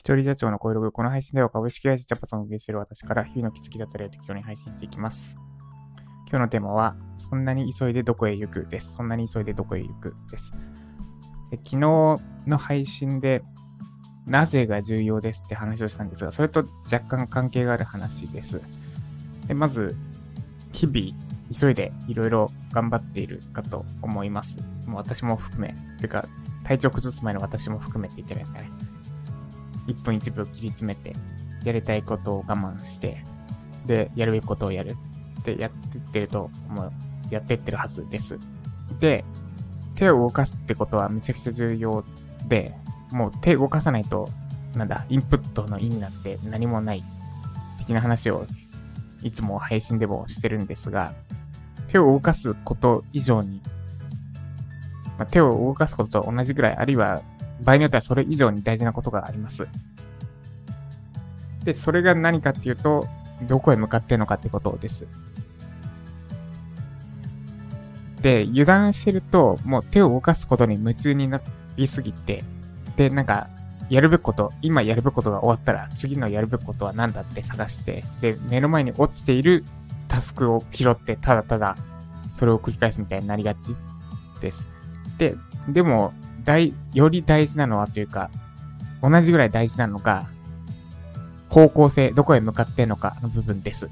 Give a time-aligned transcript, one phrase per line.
[0.00, 5.36] 一人社長の声ログ、この配信では株式会社ジャパソンを運営している私から日々の気づきだったりを適当に配信していきます。
[6.26, 8.94] 今日のテーマは、そんなに急いでどこへ行くです。
[8.94, 10.54] そんなに急いでどこへ行くです。
[11.50, 13.42] で昨日の配信で、
[14.24, 18.62] なぜが重要ですって話をしたんですが、それと若干関係がある話です。
[19.48, 19.94] でまず、
[20.72, 21.08] 日々、
[21.52, 24.60] 急いでいろいろ頑張っているかと思います。
[24.86, 26.24] もう私も含め、というか、
[26.64, 28.89] 体調崩す前の私も含めて言ってないですかね。
[29.94, 31.14] 1分1秒切り詰めて、
[31.64, 33.24] やりたいことを我慢して、
[33.86, 34.96] で、やるべきことをやる
[35.40, 36.92] ってやってってると思う、
[37.30, 38.38] やってってるはずです。
[39.00, 39.24] で、
[39.94, 42.04] 手を動かすってことはめちゃくちゃ重要
[42.48, 42.72] で、
[43.10, 44.28] もう手を動かさないと、
[44.74, 47.04] なんだ、インプットの意味なんて何もない、
[47.78, 48.46] 的な話を
[49.22, 51.12] いつも配信でもしてるんですが、
[51.88, 53.60] 手を動かすこと以上に、
[55.18, 57.20] まあ、手を動かすことと同じぐらい、あるいは
[57.62, 59.66] 場合によってはそれ以上に大事なことがあります。
[61.64, 63.06] で、それが何かっていうと、
[63.42, 65.06] どこへ向かってんのかってことです。
[68.20, 71.40] で、油断してると、もう手を動かすことに夢中にな
[71.76, 72.44] りすぎて、
[72.96, 73.48] で、なんか、
[73.88, 79.64] やるべきこと、今やるべきことが終わったら、次のやるべきことは何だって探して、で、目の前に落ちている
[80.08, 81.76] タスクを拾って、ただただ、
[82.34, 83.74] それを繰り返すみたいになりがち
[84.40, 84.66] です。
[85.18, 85.34] で、
[85.68, 86.12] でも、
[86.44, 88.30] 大、より大事なのはというか、
[89.02, 90.26] 同じぐらい大事なのが、
[91.48, 93.88] 方向性、どこへ向かってんのかの部分です。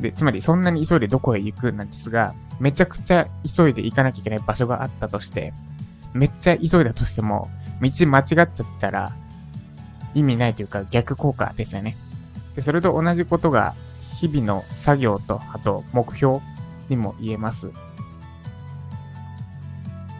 [0.00, 3.26] で、つまりそんなに急いでどこへ行くなんですが、めちゃくちゃ
[3.56, 5.52] 急いで行かなきゃいけない場所があったとして、
[6.12, 7.48] めっちゃ急いだとしても、
[7.80, 8.48] 道間違っちゃっ
[8.78, 9.12] たら
[10.14, 11.96] 意味ないというか逆効果ですよね。
[12.54, 13.74] で、それと同じことが
[14.20, 16.40] 日々の作業と、あと目標
[16.88, 17.70] にも言えます。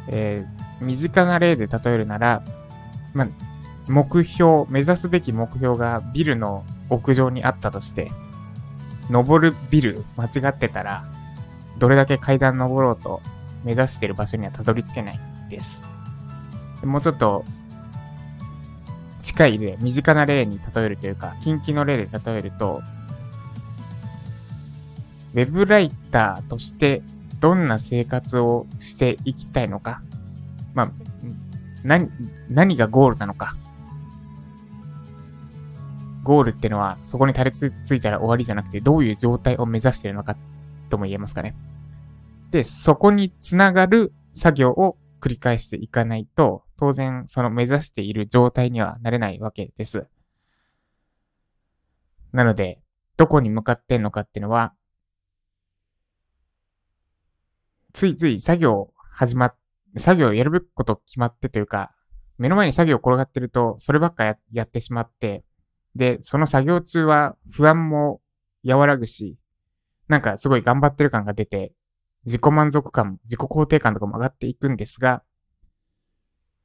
[0.09, 2.43] えー、身近な例で例えるなら、
[3.15, 3.29] まあ、
[3.89, 8.11] 目標、目指すべき目標がビルの屋上にあったとして、
[9.11, 11.05] 登るビル間違ってたら、
[11.79, 13.21] どれだけ階段登ろうと
[13.65, 15.85] 目指してる場所にはたどり着けないです。
[16.85, 17.45] もうちょっと、
[19.21, 22.83] 近い例、身近な例に例えるというか、近畿の例で例えると、
[25.35, 27.03] ウェブライターとして
[27.39, 30.03] どんな生活をしていきたいのか。
[30.75, 30.93] まあ、
[31.85, 32.11] 何、
[32.49, 33.57] 何がゴールなのか。
[36.23, 40.37] ゴールってのは、そこにたどり着いたら終わりじゃなくて、どういう状態を目指しているのか、
[40.89, 41.55] とも言えますかね。
[42.51, 50.07] で、そこにつながる作業を繰り返していかないと、当然、その目指している状態にはなれないわけです。
[52.33, 52.81] なので、
[53.17, 54.75] どこに向かってんのかっていうのは、
[57.93, 59.55] ついつい作業始まっ、
[59.97, 61.93] 作業やるべきこと決まってというか、
[62.39, 65.45] 目の前に作業転がってると、そればっかややってしまって、
[65.95, 68.21] で、その作業中は不安も
[68.65, 69.37] 和らぐし、
[70.09, 71.73] なんかすごい頑張ってる感が出て、
[72.25, 75.23] 自己満足感、自己肯定感とかも上がっていくんですが、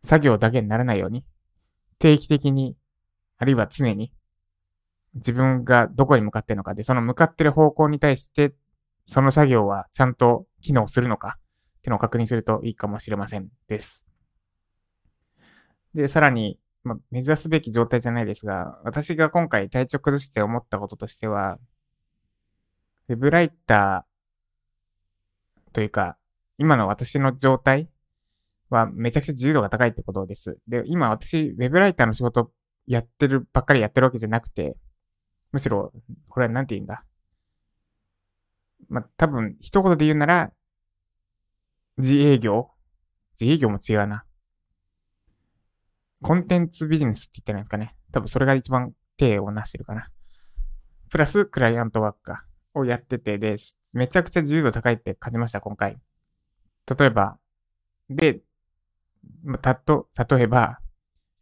[0.04, 1.26] 作業だけにならないように、
[2.00, 2.76] 定期的に、
[3.38, 4.14] あるいは常に、
[5.16, 8.54] 自分がどこに向かってるのかで、その向かってる方向に対して、
[9.06, 11.38] その作業はちゃんと機能するのか
[11.86, 14.08] っていうのを確認するといいかもしれませんです。
[15.94, 21.60] で、さらに、まあ、目指すべき状態じゃないですが、私が今回体調崩して思ったこととしては、
[23.08, 26.18] ウェブライターというか、
[26.58, 27.88] 今の私の状態
[28.72, 30.58] はめちゃくちゃ自由度が高いってことです。
[30.68, 32.52] で、今私、ウェブライターの仕事
[32.88, 34.76] やってるばっかりやってるわけじゃなくて、
[35.52, 35.94] むしろ、
[36.30, 37.04] これはなんて言うんだ？
[38.90, 40.52] まあ、多分、一言で言うなら、
[41.98, 42.70] 自営業？
[43.40, 44.26] 自営業も違うな。
[46.22, 47.96] コンテンツビジネスって言ってないですかね。
[48.12, 50.10] 多分それが一番手をなしてるかな。
[51.10, 52.46] プラス、クライアントワークか。
[52.74, 55.98] をやってて、です、めちゃくちゃ自由度高いって感じました、今回。
[56.98, 57.38] 例えば、
[58.10, 58.42] で、
[59.62, 60.80] たと、例えば、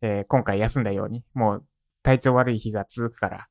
[0.02, 1.66] えー今回休んだように、もう
[2.04, 3.48] 体調悪い日が続くから、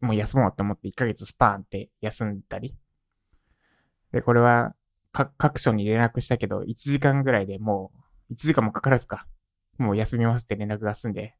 [0.00, 2.76] もう休もうと思って1ヶ月スパーンって休んだり。
[4.12, 4.74] で、これは、
[5.12, 7.92] 各所に連絡したけど、1時間ぐらいでも
[8.30, 9.26] う、1時間もかからずか、
[9.78, 11.36] もう休みますって連絡が済んで、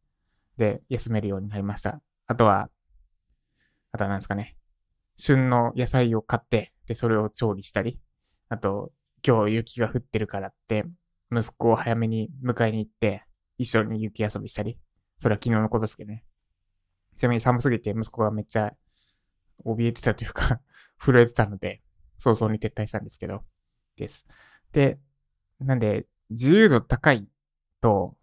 [0.59, 2.01] で、休めるようになりました。
[2.27, 2.69] あとは、
[3.93, 4.57] あとは何ですかね。
[5.17, 7.99] 旬の野菜を買って、で、それを調理したり、
[8.49, 8.93] あと、
[9.27, 10.85] 今日雪が降ってるからって、
[11.31, 13.25] 息子を早めに迎えに行って、
[13.57, 14.79] 一緒に雪遊びしたり。
[15.19, 16.25] それは昨日のことですけどね。
[17.17, 18.73] ちなみに寒すぎて息子がめっちゃ
[19.65, 20.61] 怯えてたというか
[20.99, 21.83] 震えてたので、
[22.19, 23.45] 早々に撤退したんですけど、
[23.97, 24.27] です。
[24.73, 24.99] で、
[25.61, 27.27] なんで、自由度高い
[27.81, 28.17] と、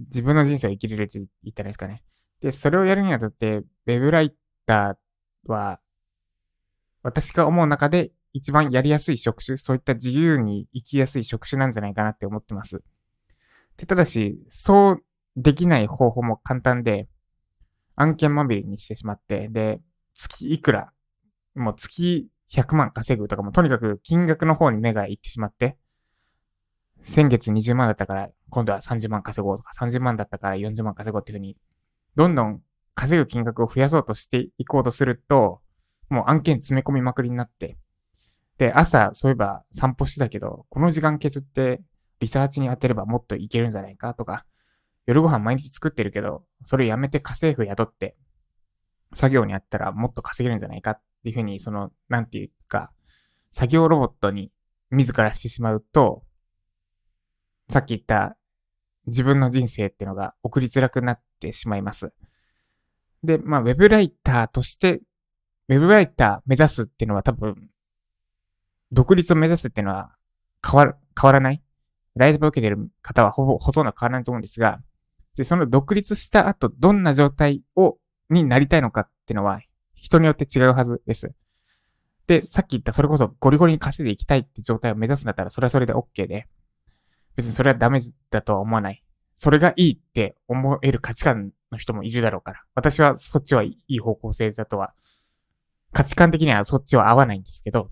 [0.00, 2.02] 自分の人生を生きれると言ったらいいですかね。
[2.40, 4.34] で、それをやるにあたって、ウェブライ
[4.66, 5.80] ターは、
[7.02, 12.82] 私が思う中で一番やりやすい職種、そういった自由に生きやすい職種なんじゃないかなって思ってます。
[13.76, 15.04] で、ただし、そう
[15.36, 17.08] できない方法も簡単で、
[17.96, 19.80] 案件まみれにしてしまって、で、
[20.14, 20.92] 月いくら、
[21.54, 25.76] もう月100万稼ぐとかも、とにかく金額の方に目がいってしまって、
[27.02, 31.56] 先月20万だったから、今度は30万稼ごうとか、30万だったから40万稼ごうっていうふうに、
[32.14, 32.60] どんどん
[32.94, 35.60] 稼ぐ金額を増やそうとしていこうとすると、
[36.08, 37.76] もう案件詰め込みまくりになって、
[38.56, 41.82] で、朝、そういえば散歩してたけど、この時間削って
[42.20, 44.46] リサーチに当てればもっといけるんじゃないかとか、
[45.06, 48.16] 夜ご飯毎日作ってるけど、それやめて家政婦雇って、
[49.12, 52.92] 作業にやったらもっと稼げるんじゃないかっっていうふうに、その、なんていうか、
[53.50, 54.52] 作業ロボットに
[54.90, 56.22] 自らしてしまうと、
[57.70, 58.36] さっき言った
[59.06, 62.12] 自分の人生っていうのが送りづらくなってしまいます。
[63.22, 65.00] で、まあ、ウェブライターとして、
[65.68, 67.70] ウェブライター目指すっていうのは多分、
[68.92, 70.14] 独立を目指すっていうのは
[70.62, 71.62] 変わる、変わらない？
[72.16, 74.82] ライブを受けてる方はほぼ、ほとんど変わらないと思うんですが、
[75.36, 77.96] で、その独立した後、どんな状態を、
[78.28, 79.60] になりたいのかっていうのは、
[80.04, 81.32] 人によって違うはずです。
[82.26, 86.46] で、さっき言ったそれこそゴリゴリに稼いでいきたいって状態を目指すんだったら、それはそれで OK で、
[87.36, 89.02] 別にそれはダメだとは思わない。
[89.34, 92.64] それがいいって思える価値観の人もいるだろうから。
[92.74, 94.92] 私はそっちはいい方向性だとは、
[95.94, 97.90] 価値観的にはそっちは合わないんですけど、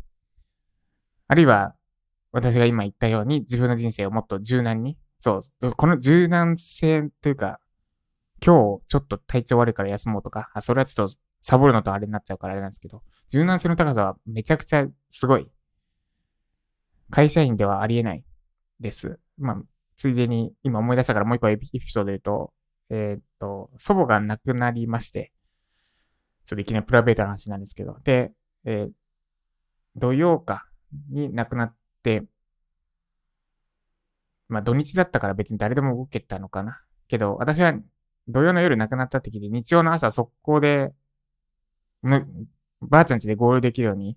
[1.28, 1.74] あるいは、
[2.30, 7.58] 私が今言ったように自分の人生をもっと柔軟に、そう、この柔軟性というか、
[8.44, 15.50] 今日ちょっと体調悪いから休もうとか、あ、それはちょっとサボるのとあれになっちゃうからあれなんですけど、柔軟性の高さはめちゃくちゃすごい。
[17.10, 18.24] 会社員ではありえない
[18.78, 19.18] です。
[19.38, 19.56] まあ、
[19.96, 22.52] ついでに今思い出したからもう一個エピソードで言うと、
[22.90, 25.32] えー、っと、祖母が亡くなりまして、
[26.46, 28.32] ちょっといきなりプライベートな話なんですけど、で、
[28.64, 28.90] えー、
[29.96, 30.66] 土曜か
[31.10, 31.74] に亡くなっ
[32.04, 32.24] て、
[34.48, 36.80] まあ土日だったから別に誰でも動けたのかな。
[37.08, 37.74] けど、私は
[38.28, 40.92] 土曜の夜亡くなった時で、日曜の朝速攻で、
[42.02, 42.26] む、
[42.80, 44.16] ばあちゃん家で合流できるように、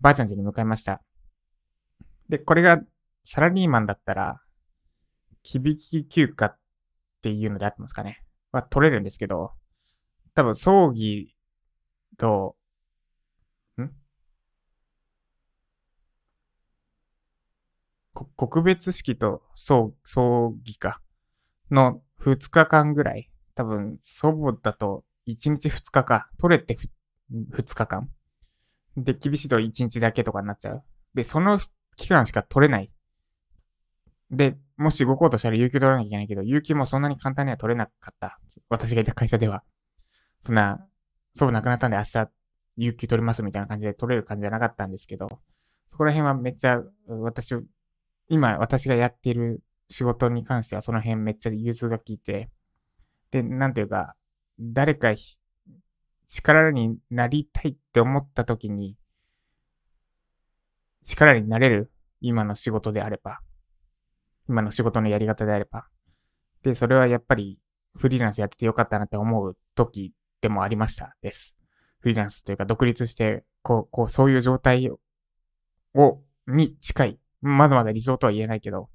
[0.00, 1.02] ばあちゃん家に向かいました。
[2.28, 2.80] で、これが
[3.24, 4.40] サラリーマンだったら、
[5.42, 6.58] きびき休暇っ
[7.22, 8.22] ていうのであってますかね。
[8.50, 9.52] は取れるんですけど、
[10.34, 11.34] 多分葬儀
[12.16, 12.56] と、
[13.80, 13.90] ん？
[18.36, 21.00] 告別式と葬葬儀か。
[21.70, 23.30] の2日間ぐらい。
[23.54, 26.28] 多分、祖母だと1日2日か。
[26.38, 26.76] 取れて
[27.52, 28.08] 2日間。
[28.96, 30.82] で、厳しいと1日だけとかになっちゃう。
[31.14, 31.58] で、その
[31.96, 32.90] 期間しか取れない
[34.30, 38.38] で、もし動こうとしたら有給取らなきゃいけないけど、有給もそんなに簡単には取れなかった。
[38.68, 39.62] 私がいた会社では。
[40.40, 40.86] そんな、
[41.34, 42.28] そう亡くなったんで明日
[42.76, 45.28] 有給取りますみたいな感じで取れる感じじゃなかったんですけど、
[45.88, 47.54] そこら辺はめっちゃ、私、
[48.28, 52.50] 今私がやっている仕事に関してはその辺めっちゃ融通が効いて、
[53.30, 54.14] で、なんていうか、
[54.60, 55.14] 誰か
[56.28, 58.96] 力になりたいって思った時に、
[61.02, 61.90] 力になれる？
[62.20, 63.40] 今の仕事であれば、
[64.48, 65.86] 今の仕事のやり方であれば。
[66.62, 67.58] で、それはやっぱり
[67.96, 71.56] フリーランスやっててよかったなって思う時でもありましたです。
[71.98, 74.90] フリーランスというか独立して、こう、こう、そういう状態
[75.94, 77.18] を、に近い。
[77.42, 78.88] まだまだ理想とは言えないけど、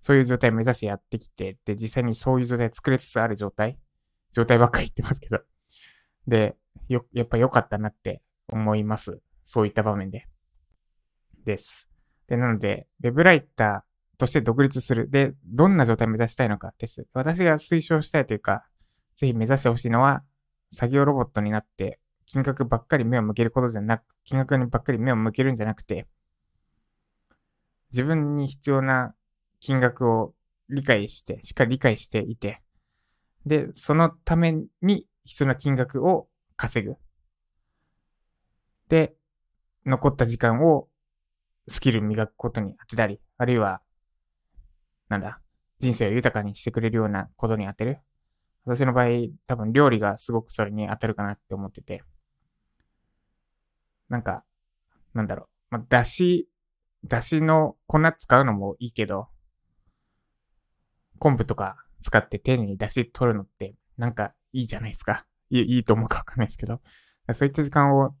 [0.00, 3.78] そういう状態を目指してやってきて、で、実際にそういう状態作れつつある状態
[4.32, 5.40] 状態ばっかり言ってますけど。
[6.26, 6.56] で、
[6.88, 9.20] よ、やっぱ良かったなって思います。
[9.44, 10.26] そういった場面で。
[11.44, 11.88] です。
[12.26, 15.08] で、なので、ウェブライター、として独立する。
[15.08, 17.06] で、どんな状態を目指したいのかです。
[17.14, 18.64] 私が推奨したいというか、
[19.16, 20.22] ぜひ目指してほしいのは、
[20.70, 26.06] 作業ロボットになって、金額ばっかり目を向けることじゃなく、金額にばっかり目を向けるんじゃなくて、
[27.90, 29.14] 自分に必要な
[29.60, 30.34] 金額を
[30.68, 32.60] 理解して、しっかり理解していて、
[33.46, 34.52] で、そのため
[34.82, 36.96] に必要な金額を稼ぐ。
[38.88, 39.14] で、
[39.86, 40.88] 残った時間を
[41.66, 43.80] スキル磨くことに当てたり、あるいは
[45.08, 45.40] なんだ、
[45.78, 47.98] 人生を豊かにしてくれるようなことに当てる。
[48.64, 49.06] 私の場合、
[49.46, 52.02] 多分料理がすごくそれに当たるかなって思ってて。
[54.08, 54.44] なんか、
[55.14, 55.48] なんだろう。
[55.70, 56.48] まあ、だし、
[57.04, 59.28] だしの粉使うのもいいけど、
[61.18, 65.26] 昆布とか使って丁寧にだし取るのって、なんかいいじゃないですか。
[65.50, 66.80] いいいと思うかわかんないですけど。
[67.32, 68.14] そういった時間を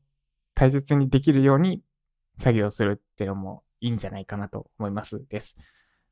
[0.54, 1.82] 大切にできるように
[2.38, 5.56] 作業するっていうのもいいんじゃないかなと思いますです。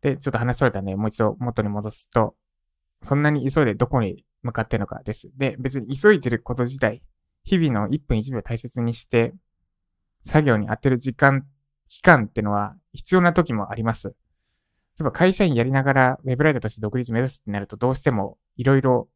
[0.01, 2.37] で、ちょっと話されたんで、もう一度元に戻すと、
[3.03, 5.31] そんなに急いでどこに向かってるのかです。
[5.37, 7.03] で、別に急いでること自体、
[7.45, 9.35] 日々の1分1秒大切にして、
[10.23, 11.47] 作業に当てる時間、
[11.89, 14.15] 期間ってのは必要な時もあります。
[14.99, 19.09] 例えば会社員やりながらウェブライターとして独立目指すってなるとどうしてもいろいろ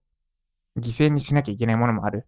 [0.79, 2.27] 犠牲にしなきゃいけないものもある。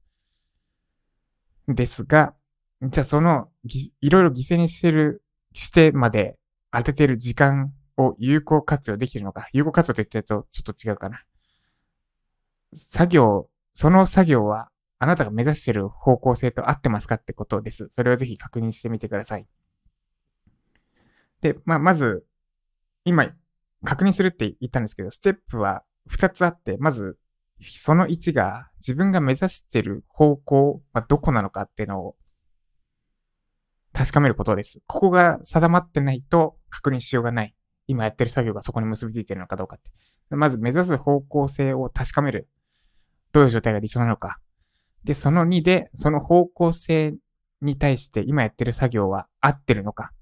[1.69, 2.35] ですが、
[2.83, 3.49] じゃあその、
[4.01, 6.37] いろいろ犠牲にしてる、してまで
[6.73, 9.49] 当ててる時間を有効活用できるのか。
[9.53, 11.23] 有効活用と言っちゃうとちょっと違うかな。
[12.75, 17.89] 作業、その作業はあなたが目指してる方向性と合ってますかってことです。
[17.91, 19.47] それをぜひ確認してみてください。
[21.41, 22.25] で、まあ、まず、
[23.05, 23.33] 今、
[23.85, 27.19] 確認するって言ったんですけど、ステップは2つあって、まず、
[27.61, 32.17] その1が自分が目指してる方向はどこなのかっていうのを
[33.93, 34.81] 確かめることです。
[34.87, 37.55] ここが定まってないと確認しようがない。
[37.87, 39.91] 今やってる作業がそこに結びついてるのかどうかって。
[40.35, 42.49] まず目指す方向性を確かめる。
[43.33, 44.39] どういう状態が理想なのか。
[45.05, 47.15] で、その2で、その方向性
[47.61, 50.13] に対して今やってる作業は合ってるのか。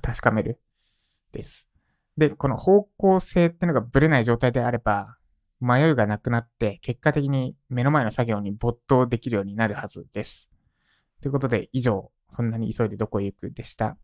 [0.00, 0.60] 確かめる。
[1.32, 1.68] です。
[2.18, 5.16] で、この方向性っていうのがブレない状態であれば、
[5.60, 10.50] 迷いがなくなって、結果的に目の前の作業に没頭できるようになるはずです。
[11.22, 13.96] ということで、以上、そんなに急いでどこへ行くでした。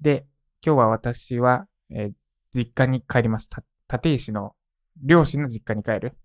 [0.00, 0.26] で、
[0.64, 2.12] 今日は私は、えー、
[2.54, 3.50] 実家に帰ります。
[3.92, 4.54] 立石の
[5.02, 6.16] 両親の実家に帰る。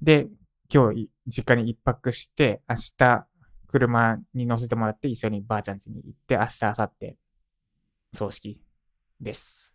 [0.00, 0.28] で、
[0.72, 3.26] 今日実家に一泊して、明日
[3.68, 7.16] 車に乗せてもらって一緒にばあちゃん家に行って、明日、明後日、
[8.14, 8.58] 葬式
[9.20, 9.73] です。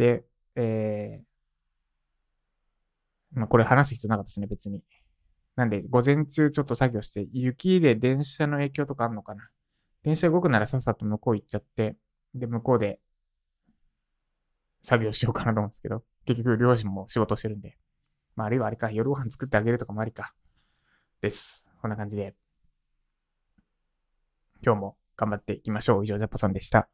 [0.00, 0.24] で、
[0.56, 4.82] えー、まあ、これ話す必要なかったですね、別に。
[5.56, 9.50] なんで、午前中ちょっと作業して、雪で電車の影響とかあんのかな
[10.02, 11.96] 電車動くならさっさと向こう行っちゃって、
[12.34, 12.98] で、向こうで
[14.82, 17.76] 作業しようかなと思うんですけど、結局両親も仕事してるんで。
[18.36, 20.32] まあ、あるいはあれか、夜ご飯作ってあげるとかもありか。
[21.20, 21.66] です。
[21.82, 22.34] こんな感じで。
[24.64, 26.04] 今日も頑張っていきましょう。
[26.04, 26.88] 以上、ジャパソンでした。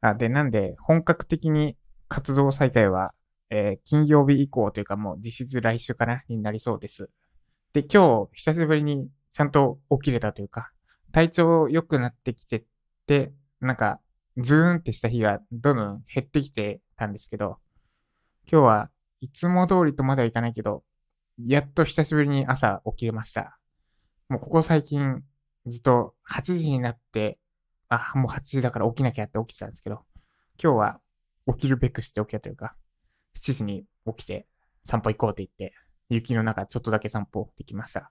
[0.00, 1.76] あ、で、なんで、本格的に
[2.08, 3.12] 活動再開は、
[3.50, 7.10] えー、金曜日以降というかもう実質来週かなになりそうです。
[7.72, 10.70] で、今日、久しぶりにちゃんと起きれたというか、
[11.12, 12.64] 体調良くなってきて
[13.06, 14.00] て、なんか、
[14.36, 17.58] ズーンってした日がどんどん減ってきてたんですけど、
[18.50, 18.90] 今日は
[19.20, 20.84] いつも通りとまではいかないけど、
[21.44, 23.58] やっと久しぶりに朝起きれました。
[24.28, 25.22] もうここ最近
[25.66, 27.38] ずっと8時になって、
[27.88, 30.04] あ、もう8時だから起きなきゃって起きてたんですけど、
[30.62, 31.00] 今日は
[31.46, 32.74] 起きるべくして起きたというか、
[33.36, 34.46] 7時に起きて
[34.84, 35.74] 散歩行こうって言って、
[36.10, 38.10] 雪の中ちょっとだけ散歩できました。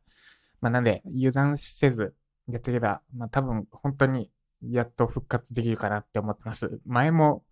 [0.62, 2.16] まあなんで油断せず
[2.48, 4.32] やっていけば、まあ多分本当に
[4.62, 6.80] やっと復活できるかなって思ってます。
[6.86, 7.44] 前も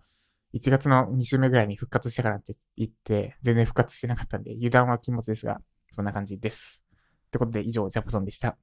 [0.53, 5.59] 1月の2週目ぐらいに復活したからって言って、全然復活してなかったんで、油断は禁物ですが、
[5.91, 6.83] そんな感じです。
[7.29, 8.57] ということで以上、ジャプソンでした。